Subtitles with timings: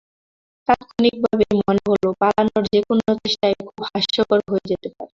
[0.67, 5.09] তাত্ক্ষণিকভাবেই মনে হলো পালানোর যেকোনো চেষ্টাই খুব হাস্যকর হয়ে যেতে পারে।